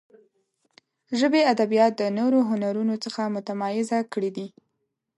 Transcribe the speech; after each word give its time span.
ژبې 1.19 1.41
ادبیات 1.53 1.93
د 1.97 2.03
نورو 2.17 2.39
هنرونو 2.49 2.95
څخه 3.03 3.21
متمایزه 3.35 3.99
کړي 4.13 4.31
دي. 4.37 4.47